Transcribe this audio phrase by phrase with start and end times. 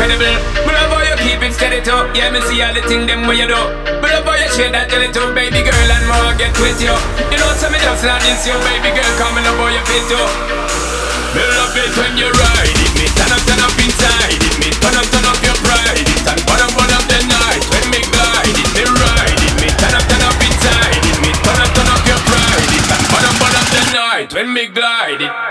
[0.00, 0.64] incredible.
[0.64, 2.00] but love how you keep it steady too.
[2.16, 3.60] Yeah, me see all the thing them when you do.
[4.00, 6.96] But love how you share that jelly too, baby girl, and more get with you.
[7.28, 10.04] You know, so me just not this you, baby girl, coming up how you fit
[10.08, 10.24] too.
[11.36, 14.72] Me love it when you ride it, me turn up, turn up inside it, me
[14.80, 18.56] turn up, turn up your pride it, and bottom, up the night when me glide
[18.56, 21.86] it, me ride it, me turn up, turn up inside it, me turn up, turn
[21.86, 25.49] up your pride it, and bottom, up the night when me glide it.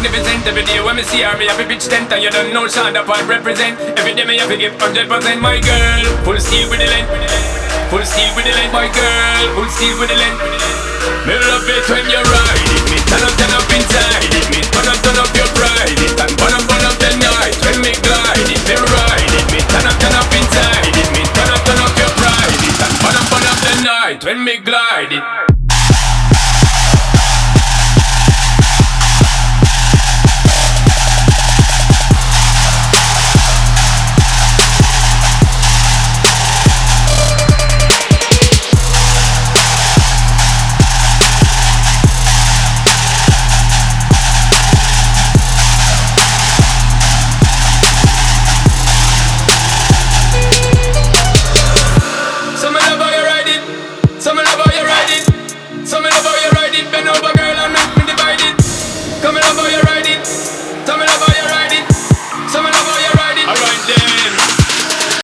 [0.00, 0.46] magnificent.
[0.48, 2.64] Every day when me see her, me have a bitch tent And you don't know
[2.66, 3.76] Sean that represent.
[4.00, 7.12] Every day me have to give 100% My girl, full steel with the length.
[7.92, 10.40] Full steel with the length My girl, full steel with the length.
[11.28, 14.60] Me love it when you ride it Me turn up, turn up inside it Me
[14.72, 17.76] turn up, turn up your pride it And burn up, burn up the night When
[17.84, 21.52] me glide it, me ride it Me turn up, turn up inside it Me turn
[21.52, 24.56] up, turn up your pride it And burn up, burn up the night When me
[24.64, 25.59] glide it.
[56.00, 58.56] Come and love how you ride it, bend over girl and make me divide it
[59.20, 60.69] Come and love how you ride it.